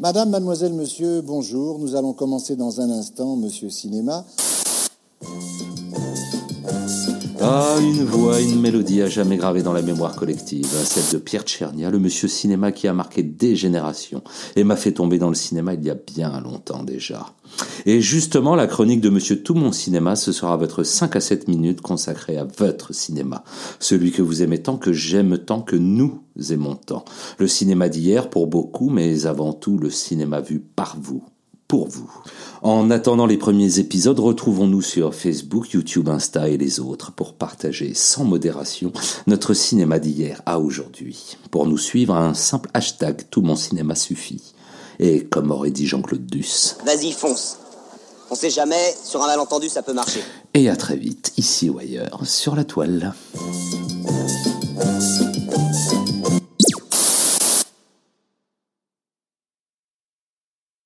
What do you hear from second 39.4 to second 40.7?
cinéma d'hier à